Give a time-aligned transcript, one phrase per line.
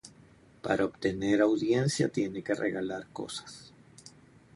[0.63, 3.71] Para obtener audiencia tiene que regalar cosas.